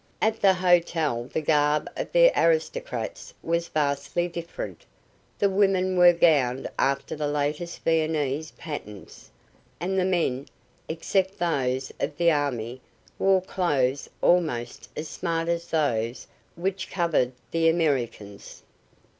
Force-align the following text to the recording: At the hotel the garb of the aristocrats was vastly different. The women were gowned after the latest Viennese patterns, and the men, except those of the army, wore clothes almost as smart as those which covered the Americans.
At 0.19 0.41
the 0.41 0.55
hotel 0.55 1.25
the 1.31 1.43
garb 1.43 1.87
of 1.95 2.11
the 2.11 2.31
aristocrats 2.35 3.35
was 3.43 3.67
vastly 3.67 4.27
different. 4.27 4.83
The 5.37 5.47
women 5.47 5.95
were 5.95 6.11
gowned 6.11 6.67
after 6.79 7.15
the 7.15 7.27
latest 7.27 7.83
Viennese 7.83 8.49
patterns, 8.57 9.29
and 9.79 9.99
the 9.99 10.03
men, 10.05 10.47
except 10.89 11.37
those 11.37 11.91
of 11.99 12.17
the 12.17 12.31
army, 12.31 12.81
wore 13.19 13.43
clothes 13.43 14.09
almost 14.23 14.89
as 14.97 15.07
smart 15.07 15.47
as 15.47 15.67
those 15.67 16.25
which 16.55 16.89
covered 16.89 17.33
the 17.51 17.69
Americans. 17.69 18.63